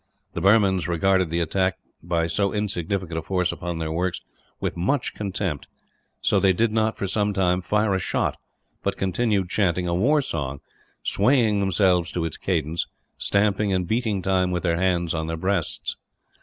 The 0.33 0.41
Burmans 0.41 0.87
regarded 0.87 1.29
the 1.29 1.41
attack 1.41 1.77
by 2.01 2.25
so 2.25 2.51
insignificant 2.51 3.19
a 3.19 3.21
force 3.21 3.51
upon 3.51 3.77
their 3.77 3.91
works 3.91 4.21
with 4.59 4.73
such 4.73 5.13
contempt 5.13 5.67
that 6.27 6.39
they 6.39 6.53
did 6.53 6.71
not, 6.71 6.97
for 6.97 7.05
some 7.05 7.33
time, 7.33 7.61
fire 7.61 7.93
a 7.93 7.99
shot; 7.99 8.39
but 8.81 8.97
continued 8.97 9.49
chanting 9.49 9.87
a 9.87 9.93
war 9.93 10.19
song, 10.23 10.59
swaying 11.03 11.59
themselves 11.59 12.11
to 12.13 12.25
its 12.25 12.37
cadence, 12.37 12.87
stamping 13.19 13.71
and 13.71 13.87
beating 13.87 14.23
time 14.23 14.49
with 14.49 14.63
their 14.63 14.77
hands 14.77 15.13
on 15.13 15.27
their 15.27 15.37
breasts. 15.37 15.97